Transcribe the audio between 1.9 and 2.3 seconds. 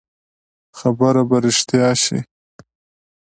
شي.